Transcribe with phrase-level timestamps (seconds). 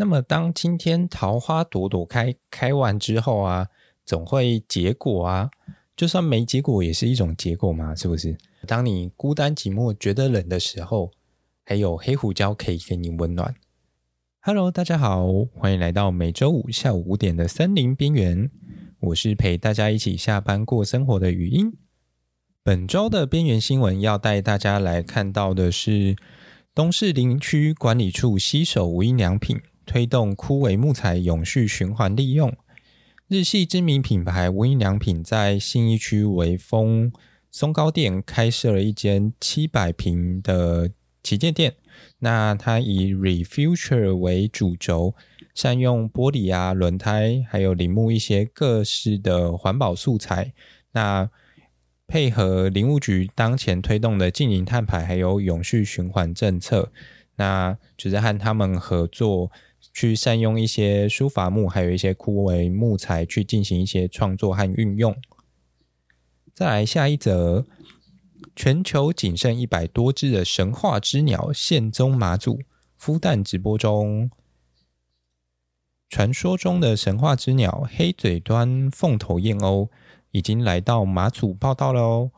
[0.00, 3.66] 那么，当今天桃花朵朵开，开完之后啊，
[4.04, 5.50] 总会结果啊。
[5.96, 8.38] 就算没结果，也是一种结果嘛，是不是？
[8.64, 11.10] 当你孤单寂寞、觉得冷的时候，
[11.64, 13.52] 还有黑胡椒可以给你温暖。
[14.38, 18.48] Hello，大家好，欢迎来到每周五下午五点的森林边缘。
[19.00, 21.72] 我是陪大家一起下班过生活的语音。
[22.62, 26.14] 本周的边缘新闻要带大家来看到的是，
[26.72, 29.60] 东势林区管理处携手无印良品。
[29.88, 32.54] 推动枯萎木材永续循环利用。
[33.26, 37.10] 日系知名品牌无印良品在信义区微风
[37.50, 40.90] 松高店开设了一间七百平的
[41.22, 41.74] 旗舰店。
[42.18, 45.14] 那它以 Refuture 为主轴，
[45.54, 50.52] 善用玻璃啊、轮胎，还有林木一些各式的环保素材。
[50.92, 51.30] 那
[52.06, 56.92] 配合林务局当前推动的净零碳排，还有永续循环政策，
[57.36, 59.50] 那就是和他们合作。
[60.00, 65.16] 去善用一些书法木，还有一些枯萎木材，去进行一些创作和运用。
[66.54, 67.66] 再来下一则，
[68.54, 72.60] 全球仅剩一百多只的神话之鸟现踪马祖，
[72.96, 74.30] 孵蛋直播中。
[76.08, 79.88] 传说中的神话之鸟黑嘴端凤头燕鸥
[80.30, 82.30] 已经来到马祖报道了哦，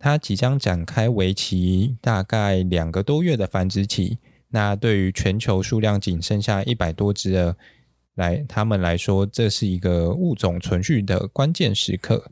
[0.00, 4.18] 它即将展开为期大概两个多月的繁殖期。
[4.54, 7.56] 那对于全球数量仅剩下一百多只的
[8.14, 12.24] 来他们来说，这是一个物种存续的关键时刻。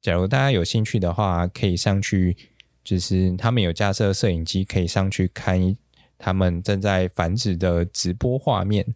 [0.00, 2.36] 假如大家有兴趣的话，可以上去，
[2.84, 5.76] 就是他们有架设摄影机，可以上去看
[6.16, 8.86] 他们正在繁殖的直播画面。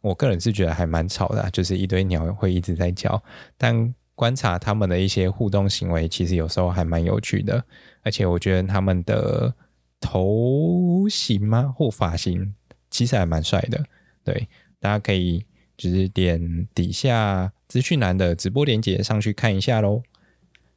[0.00, 3.20] 我个人是觉得还蛮吵的，就是一堆鸟会一直在叫，
[3.58, 7.64] 但观察他们的一些互动行为，其实有时候还蛮有趣的，
[8.04, 9.52] 而且我觉得他们的。
[10.00, 11.74] 头型吗？
[11.76, 12.54] 或发型，
[12.90, 13.84] 其实还蛮帅的。
[14.24, 14.48] 对，
[14.78, 15.44] 大家可以
[15.76, 20.02] 就是点底下资讯栏的直播链接上去看一下喽。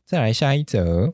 [0.06, 1.14] 再来下一则，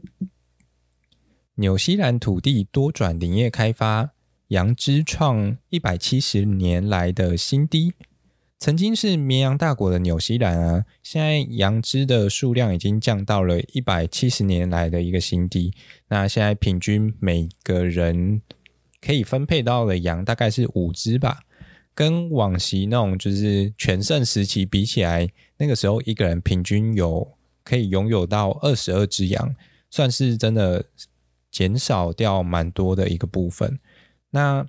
[1.55, 4.11] 纽西兰土地多转林业开发，
[4.47, 7.93] 羊只创一百七十年来的新低。
[8.59, 15.73] 曾经是绵羊大国的纽西兰啊，现在羊只的数量已经降到了一百七十年来的一个新低。
[16.09, 18.41] 那现在平均每个人
[18.99, 21.39] 可以分配到的羊大概是五只吧，
[21.95, 27.25] 跟往昔那种就是全盛时期比起来，那个时候一个人平均有
[27.63, 29.55] 可以拥有到二十二只羊，
[29.89, 30.83] 算是真的
[31.49, 33.79] 减少掉蛮多的一个部分。
[34.31, 34.67] 那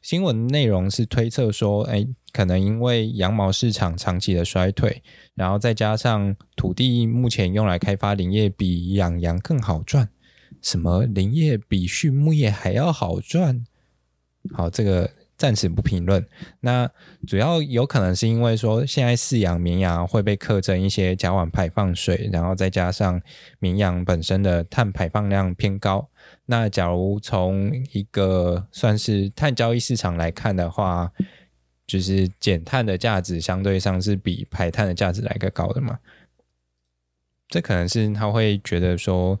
[0.00, 2.08] 新闻内容是推测说，哎。
[2.36, 5.02] 可能因为羊毛市场长期的衰退，
[5.34, 10.06] 然后再加上土地目前用来开发林业比养羊更好赚，
[10.60, 13.64] 什么林业比畜牧业还要好赚？
[14.52, 16.22] 好，这个暂时不评论。
[16.60, 16.86] 那
[17.26, 23.18] 主要有可能是因为说，现在饲养绵羊会被刻征一些甲烷排放税，然后再加上
[23.58, 26.10] 绵羊本身的碳排放量偏高。
[26.44, 31.10] 那假如从一个算是碳交易市场来看的话，
[31.86, 35.98] 就是减碳的价值相对上是比排碳的价值来个高的嘛？
[37.48, 39.38] 这可能是他会觉得说，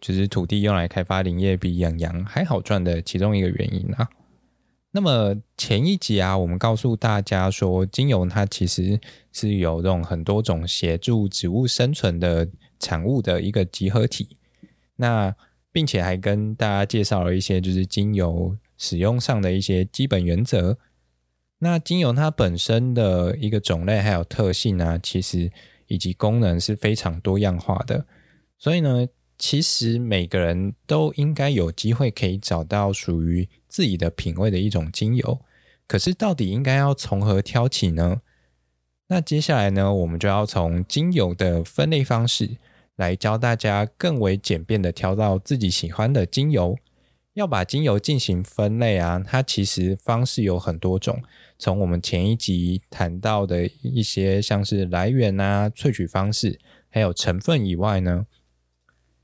[0.00, 4.08] 就是土地用来开发林业比养羊还好赚的其中一个原因啊。
[4.90, 8.98] 那么前一集啊，我们告诉大家说，精油它其实
[9.30, 12.48] 是有这种很多种协助植物生存的
[12.80, 14.36] 产物的一个集合体。
[14.96, 15.32] 那
[15.70, 20.78] 并且还跟大家介绍了一些就是精油使用上的一些基本原则。
[21.58, 25.50] 那精油它本身的一个种类还有特性呢，其实
[25.86, 28.06] 以及功能是非常多样化的。
[28.58, 29.06] 所以呢，
[29.38, 35.40] 其实每个人都应该有机会可以找到属于自己的品味的一种精油。
[35.86, 38.20] 可是到底应该要从何挑起呢？
[39.08, 42.56] 那接下来呢，我们就要从精油的分类方式
[42.96, 46.76] 来教大家更为简便的挑到自己喜欢的精油。
[47.36, 51.22] 要把精油进行分类啊，它其实方式有很多种。
[51.58, 58.24] 从我们前一集谈到的一些像是来源啊、萃取方式，还有成分以外呢，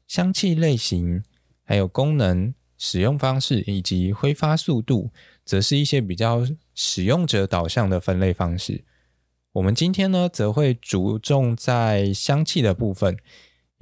[0.06, 1.24] 香气类型、
[1.64, 5.10] 还有功能、使用方式以及挥发速度，
[5.42, 8.84] 则是一些比较使用者导向的分类方式。
[9.52, 13.16] 我们今天呢，则会着重在香气的部分。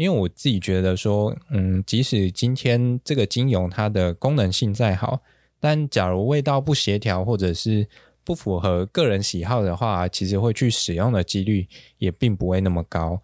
[0.00, 5.20] 因为我自己觉得说，嗯，即使今天这个精油它的功能性再好，
[5.60, 7.86] 但假如味道不协调或者是
[8.24, 11.68] 不符合个人喜好的话，其实会去使用的几率
[11.98, 13.20] 也并不会那么高。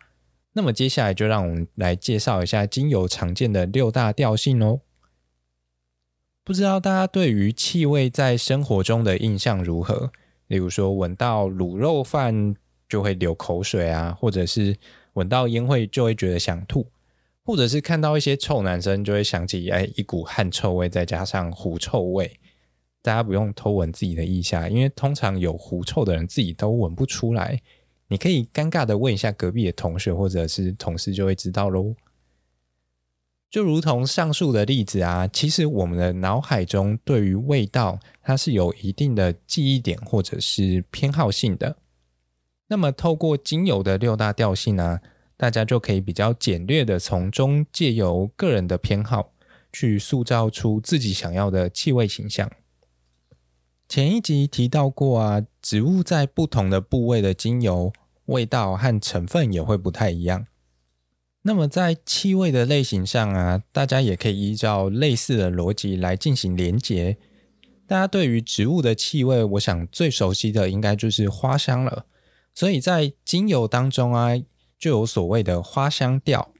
[0.52, 4.80] 那么接下来就让我们来介绍一下精油常见的六大调性哦。
[6.44, 10.12] 不知道大家对于气味在生活中的印象如何？
[10.48, 12.54] 例如说闻到卤肉饭
[12.86, 14.76] 就会流口水啊，或者是
[15.16, 16.86] 闻到烟灰就会觉得想吐，
[17.42, 22.38] 或者是看到一些臭男生就会想起哎一股汗臭味，再加上狐臭味。
[23.02, 27.60] 大家不用偷闻自己的腋下，因为通常有狐臭的人自己都闻不出来。
[28.08, 31.94] 你可以尴尬的问一下隔壁的同学或者是同事，就会知道喽。
[33.48, 41.76] 就如同上述的例子啊，其实我们的脑海中对于味道，它是有一定的记忆点或者是偏好性的。
[42.68, 45.00] 那么透过精油的六大调性啊，
[45.36, 49.32] 大家就可以比较简略的从中借由个人的偏好，
[49.72, 52.50] 去塑造出自己想要的气味形象。
[53.88, 57.92] 前一集提到过啊，植物在不同的部位的精油
[58.24, 60.44] 味道和成分也会不太一样。
[61.42, 67.16] 那么在气味的类型上啊，大家也可以依照类似的逻辑来进行连结。
[67.86, 72.06] 大家对于植物的气味，我想最熟悉的应该就是花香了。
[72.56, 74.30] 所以在精油当中啊，
[74.78, 76.52] 就有所谓的花香调。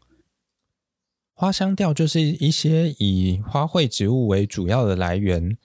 [1.32, 5.56] 花香调就是一些以花卉植物为主要的来源。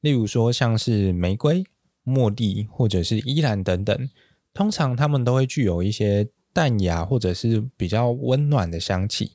[0.00, 1.64] 例如说，像是玫瑰、
[2.04, 4.08] 茉莉或者是依兰等等，
[4.54, 9.32] 通常它们都会具有一些淡雅或者是比较温暖的香气。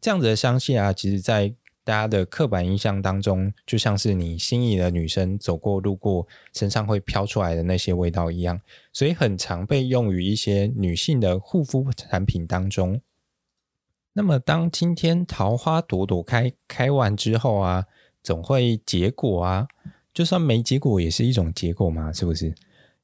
[0.00, 1.54] 这样子的香气啊，其实在
[1.90, 8.60] 大家的刻板印象当中，就像是你心仪的女生走过路过身上会飘出来的那些味道一样，
[8.92, 13.00] 所以很常被用于一些女性的护肤产品当中。
[14.12, 17.86] 那么，当今天桃花朵朵开，开完之后啊，
[18.22, 19.66] 总会结果啊。
[20.14, 22.54] 就算没结果，也是一种结果嘛，是不是？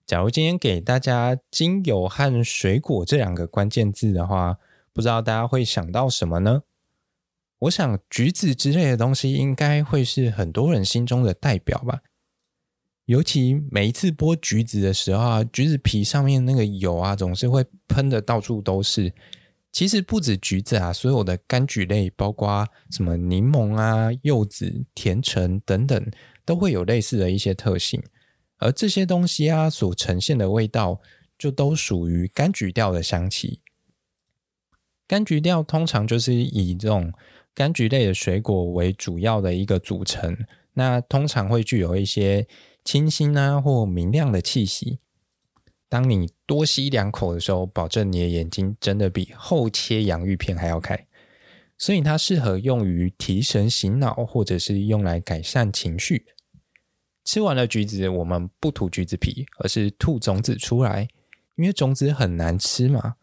[0.06, 4.56] 假如今天给大家精油和水果这两个关键字的话，
[4.92, 6.62] 不知道大家会想到什么呢？
[7.60, 12.00] 我想橘子之类的东西应该会是很多人心中的代表吧。
[13.06, 19.12] 尤其每一次剥橘子的时候啊，橘子皮上面那个油啊，总是会喷的到处都是。
[19.72, 26.10] 其实不止橘子啊，所有的柑橘类，包括什么柠檬啊、柚子、甜橙等等。
[26.46, 28.00] 都会有类似的一些特性，
[28.58, 31.00] 而这些东西啊所呈现的味道，
[31.36, 33.62] 就都属于柑橘调的香气。
[35.08, 37.12] 柑橘调通常就是以这种
[37.56, 40.36] 柑橘类的水果为主要的一个组成，
[40.74, 42.46] 那通常会具有一些
[42.84, 44.98] 清新啊或明亮的气息。
[45.88, 51.06] 当你多吸两口的时候，保证你的眼睛真的比厚切洋芋片还要开。
[51.78, 56.26] 所以它适合用于提神醒脑，或者是用来改善情绪。
[57.24, 61.08] 吃完了橘子，我们不吐橘子皮，而是吐种子出来，
[61.56, 63.16] 因为种子很难吃嘛。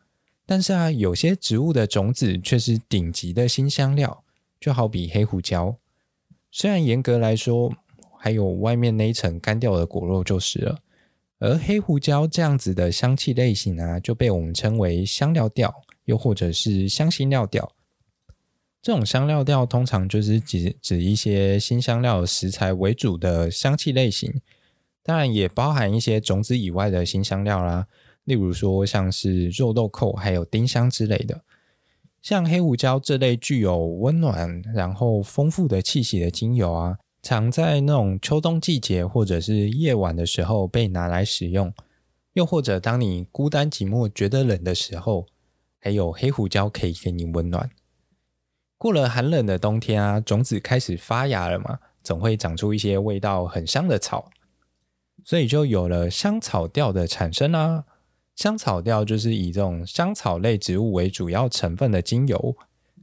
[0.45, 4.22] 但是啊，有些植物的种子却是顶级的新香料，
[4.63, 5.75] 就好比黑胡椒。
[6.49, 7.69] 虽然严格来说，
[8.17, 10.79] 还有外面那一层干掉的果肉就是了。
[11.39, 15.69] 而黑胡椒这样子的香气类型啊，就被我们称为香料调，
[16.05, 17.69] 又或者是香辛料调。
[18.81, 24.33] 这种香料调通常就是指指一些辛香料食材为主的香气类型，
[25.03, 27.85] 当然也包含一些种子以外的辛香料啦，
[28.23, 31.41] 例如说像是肉豆蔻还有丁香之类的。
[32.23, 41.73] 像黑胡椒这类具有温暖然后丰富的气息的精油啊，常在那种秋冬季节或者是夜晚的时候被拿来使用，
[42.31, 45.25] 又或者当你孤单寂寞觉得冷的时候，
[45.81, 47.69] 还有黑胡椒可以给你温暖。
[48.77, 54.31] 过了寒冷的冬天啊，种子开始发芽了嘛，总会长出一些味道很香的草，
[55.25, 57.83] 所以就有了香草调的产生啊。
[58.35, 62.55] 香草调就是以这种香草类植物为主要成分的精油，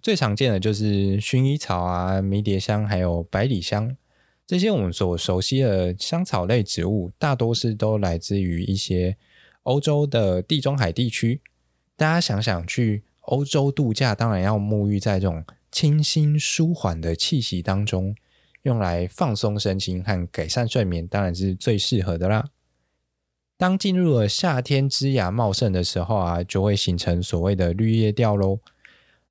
[0.02, 3.96] 最常见的就是薰衣草啊、迷迭香还有百里香，
[4.46, 9.16] 这些我们所熟悉的香草类植物，大多是都来自于一些
[9.62, 11.40] 欧洲的地中海地区。
[11.96, 15.44] 大家想想去欧洲度假，当然要沐浴在这种。
[15.72, 18.12] 清新舒缓的气息当中，
[18.62, 22.44] 用来放松身心和改善睡眠，当然是最适合的啦。
[23.60, 28.58] 当进入了夏天枝芽茂盛的时候啊，就会形成所谓的绿叶调喽。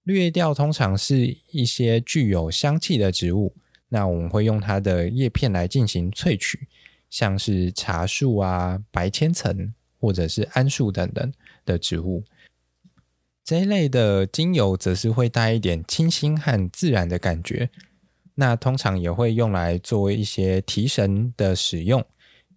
[0.04, 3.56] 绿叶调通常是一些具有香气的植物，
[3.88, 6.68] 那我们会用它的叶片来进行萃取，
[7.10, 11.34] 像是茶树啊、白千层或者是桉树等等
[11.66, 12.24] 的植物。
[13.44, 17.72] 这一类的精油则是会带一点清新和自然的感觉，
[18.36, 22.06] 那通常也会用来做一些提神的使用，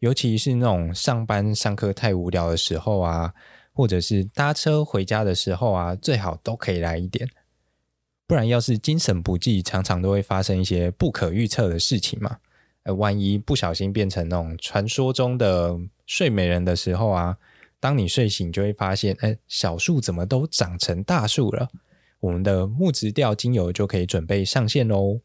[0.03, 3.33] 尤其是那种上班上课太无聊的时候啊，
[3.73, 7.29] 或者是搭车回家的时候啊，最好都可以来一点，
[8.27, 12.39] 不然要是精神不济，常常都会发生一些不可预测的事情嘛。
[12.83, 17.39] 呃，万一不小心变成那种传说中的睡美人的时候啊，
[17.79, 21.69] 当你睡醒就会发现，哎，小树怎么都长成大树了？
[22.19, 25.21] 我们的木质调精油就可以准备上线喽。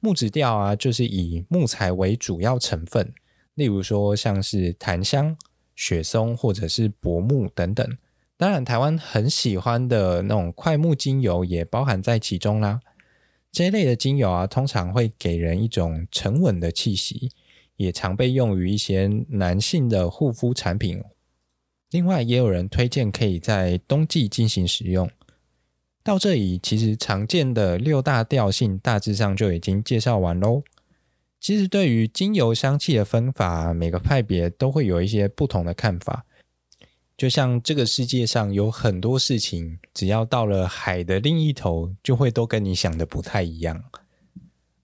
[0.00, 3.14] 木质调啊，就是以木材为主要成分，
[3.54, 5.36] 例如说像是檀香、
[5.74, 7.98] 雪松或者是柏木等等。
[8.36, 12.80] 当然，台湾很喜欢的那种快木精油也包含在其中啦。
[13.52, 17.30] 这一类的精油啊，通常会给人一种沉稳的气息，
[17.76, 21.00] 也常被用于一些男性的护肤产品。
[21.90, 25.08] 另外，也有人推荐可以在冬季进行使用。
[26.02, 30.64] 到这里，其实常见的六大调性大致上就已经介绍完喽。
[31.44, 36.24] 其实，对于精油香气的分法，每个派别都会有一些不同的看法。
[37.18, 43.84] 就像这个世界上有很多事情，只要到了海的另一头，就会都跟你想的不太一样。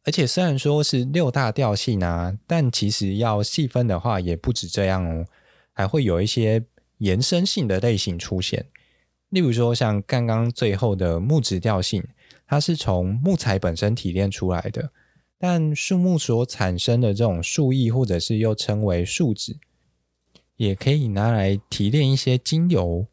[0.04, 5.24] 而且虽然说是六大调性啊，但其实要细分的话，也不止这样哦，
[5.72, 6.62] 还会有一些
[6.98, 8.66] 延伸性的类型出现。
[9.30, 12.06] 例如说，像刚刚最后的木质调性，
[12.46, 14.92] 它是从木材本身提炼出来的，
[15.42, 19.56] 但树木所产生的这种树液，或者是又称为树脂。
[20.56, 23.06] 也可以拿来提炼一些精油。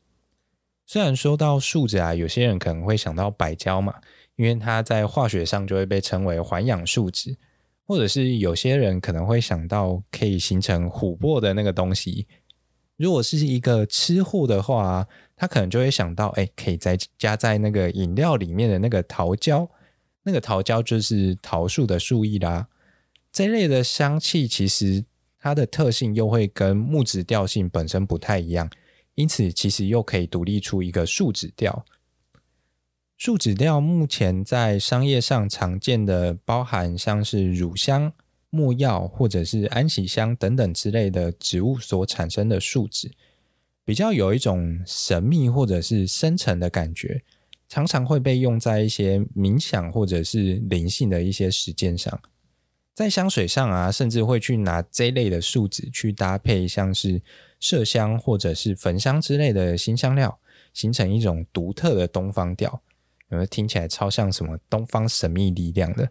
[0.86, 3.96] 虽然说到树脂啊，有些人可能会想到白胶嘛，
[4.36, 7.38] 因为它在化学上就会被称为环氧树脂，
[7.86, 12.28] 或者是有些人可能会想到可以形成琥珀的那个东西。
[12.98, 15.08] 如果是一个吃货的话，
[15.38, 19.70] 他可能就会想到，哎，可以再加在那个饮料里面的那个桃胶，
[20.28, 22.68] 那个桃胶就是桃树的树液啦。
[23.32, 25.06] 这类的香气其实。
[25.40, 28.70] 它的特性又会跟木质调性本身不太一样，
[29.14, 31.86] 因此其实又可以独立出一个树脂调。
[33.18, 38.12] 树脂调目前在商业上常见的包含像是乳香、
[38.50, 43.12] 没药或者是安息香等等之类的植物所产生的树脂，
[43.86, 47.24] 比较有一种神秘或者是深沉的感觉，
[47.68, 52.20] 常常会被用在一些冥想或者是灵性的一些实践上。
[52.94, 57.22] 在香水上啊，甚至会去拿这类的树脂去搭配，像是
[57.62, 60.40] 麝香或者是焚香之类的新香料，
[60.74, 62.82] 形成一种独特的东方调。
[63.30, 66.10] 有没有听起来超像什么东方神秘力量的？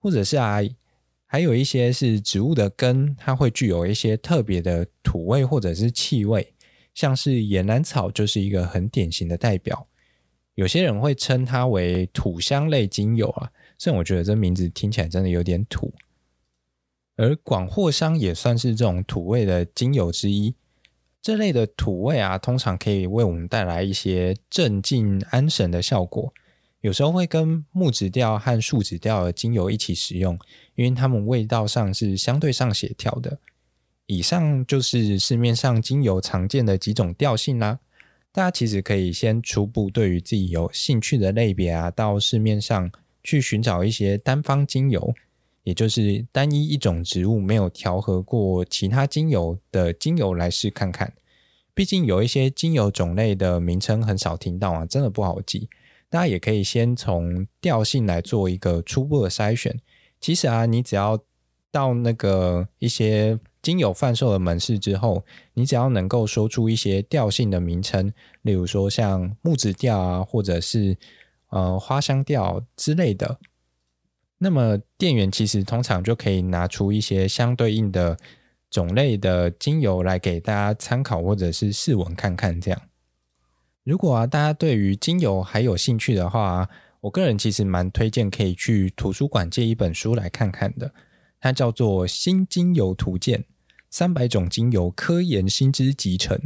[0.00, 0.58] 或者是啊，
[1.24, 6.52] 还有一些是植物的根，它会具有一些特别的土味或者是气味，
[6.92, 9.86] 像是岩兰草就是一个很典型的代表。
[10.62, 13.50] 有些人会称它为土香类精油啊。
[13.78, 15.92] 虽然我觉得这名字听起来真的有点土，
[17.16, 20.54] 而广藿香也算是这种土味的精油之一。
[21.20, 26.32] 这类的土味啊，通常可以为我们带来一些镇静安神的效果。
[26.80, 30.38] 有时候会跟木质调和树脂调的精油一起使用，
[30.76, 33.40] 因为它们味道上是相对上协调的。
[34.06, 37.80] 以上就是市面上精油常见的几种调性啦。
[38.32, 42.90] 大家其实可以先初步对于自己有兴趣的类别啊，到市面上。
[43.24, 45.14] 去寻找一些单方精油，
[45.62, 51.12] 也就是单一一种植物没有调和过其他精油的精油来试看看。
[51.72, 55.68] 毕竟有一些精油种类的名称很少听到啊，真的不好记。
[56.10, 59.78] 大家也可以先从调性来做一个初步的筛选。
[60.20, 61.16] 其实啊，你只要
[61.70, 70.98] 到那个一些精油贩售的门市之后，你只要能够说出一些调性的名称，例如说像木质调啊，或者是。
[71.54, 73.38] 呃，花香调之类的，
[74.38, 78.16] 那么店员其实通常就可以拿出一些相对应的
[78.70, 82.58] 种类的精油来给大家参考，或者是试闻看看。
[82.58, 82.80] 这样，
[83.84, 86.66] 如果啊大家对于精油还有兴趣的话，
[87.02, 90.90] 我个人其实蛮推荐可以去图书馆借一本书来看看的，
[91.42, 93.44] 它叫做《新精油图鉴：
[93.90, 96.38] 三百种精油科研新知集成》，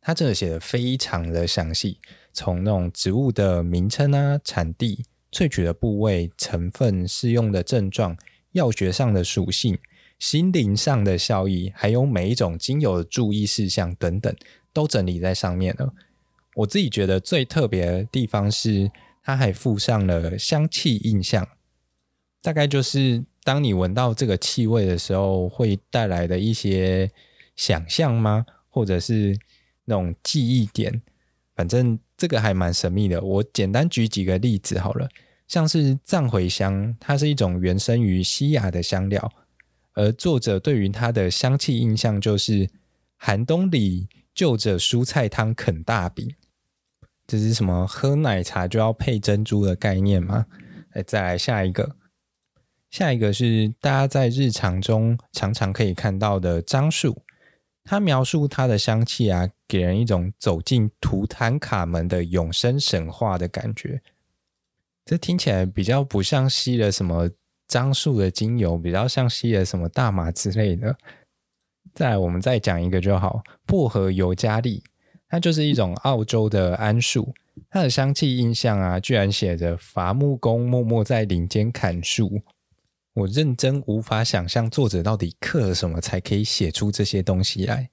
[0.00, 2.00] 它这写的非常的详细。
[2.32, 8.18] 从那种植物的名称啊、产地、萃取的部位、成分、适用的症状、
[8.50, 9.78] 药学上的属性、
[10.18, 14.34] 心灵上的效益，还有每一种精油的注意事项等等，
[14.72, 15.94] 都整理在上面了。
[16.56, 18.90] 我自己觉得最特别的地方是，
[19.22, 21.46] 它还附上了香气印象，
[22.46, 27.10] 大概就是当你闻到这个气味的时候，会带来的一些
[27.56, 28.46] 想象吗？
[28.68, 29.36] 或者是
[29.84, 31.02] 那种记忆点？
[31.56, 35.08] 反正这个还蛮神秘的，我简单举几个例子好了，
[35.48, 39.32] 像是藏茴香，它是一种原生于西亚的香料，
[39.94, 42.70] 而作者对于它的香气印象就是
[43.16, 46.32] 寒冬里就着蔬菜汤啃大饼，
[47.26, 50.46] 这是什么喝奶茶就要配珍珠的概念吗？
[50.92, 51.96] 来，再来下一个，
[52.90, 57.22] 下一个是大家在日常中常常可以看到的樟树。
[57.88, 64.02] 它描述它的香气啊，给人一种走进图坦卡门的永生神话的感觉。
[65.04, 67.30] 这听起来比较不像吸了什么
[67.68, 70.96] 樟树的精油，比较像吸了什么大麻之类的。
[71.94, 74.82] 再来，我们再讲一个就好，薄荷尤加利，
[75.28, 77.32] 它就是一种澳洲的桉树，
[77.70, 82.42] 它的香气印象啊，居然写着伐木工默默在林间砍树。
[83.16, 87.88] 我认真无法想象作者到底刻了什么才可以写出这些东西来。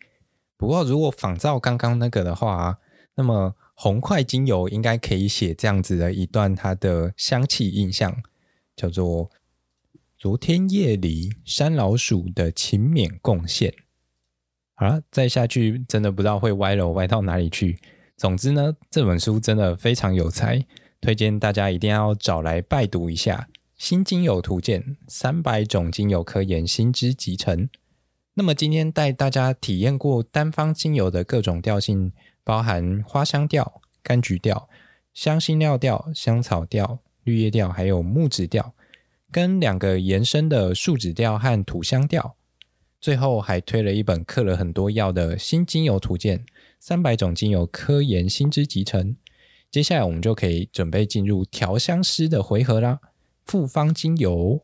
[0.57, 2.77] 不过，如果仿照刚刚那个的话，
[3.15, 8.21] 那么红块精油应该可以写这样子的一段它的香气印象，
[8.75, 9.31] 叫做
[10.19, 13.73] “昨天夜里山老鼠的勤勉贡献”。
[14.75, 17.79] 好了，再下去真的不知道会歪楼歪到哪里去。
[18.17, 20.65] 总之呢，这本书真的非常有才，
[20.99, 23.47] 推荐大家一定要找来拜读一下。
[23.83, 27.67] 新精油图鉴，三百种精油科研新知集成。
[28.35, 32.13] 那么今天带大家体验过单方精油的各种调性，
[32.45, 34.69] 包含花香调、柑橘调、
[35.13, 38.73] 香辛料调、香草调、绿叶调，还有木质调，
[39.29, 42.37] 跟两个延伸的树脂调和土香调。
[43.01, 46.45] 最后还推了一本刻了很多药的新精油图鉴，
[46.79, 49.17] 三百种精油科研新知集成。
[49.69, 53.01] 接下来我们就可以准备进入调香师的回合啦。
[53.45, 54.61] 复方精油，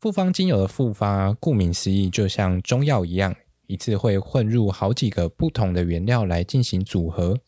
[0.00, 3.34] 复方精油的复方，顾名思义，就像中药一样，
[3.66, 7.38] 一次会混入好几个不同的原料来进行组合。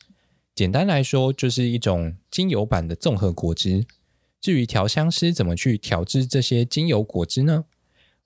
[0.55, 3.87] 简单来说，就是一种精油版的综合果汁。
[4.41, 7.65] 至于调香师怎么去调制这些精油果汁呢？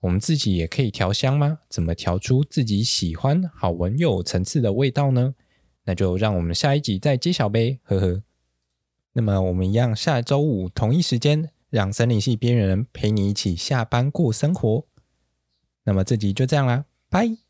[0.01, 1.59] 我们自己也可以调香吗？
[1.69, 5.35] 怎么调出自己喜欢、好闻又有层次的味道呢？
[5.85, 8.21] 那就让我们下一集再揭晓呗，呵呵。
[9.13, 11.49] 那么我们一样，下周五同一时间。
[11.69, 14.85] 让森林系边缘人陪你一起下班过生活。
[15.83, 17.46] 那么这集就这样啦，拜。